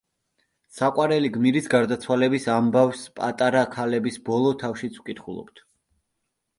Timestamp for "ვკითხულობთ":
5.03-5.67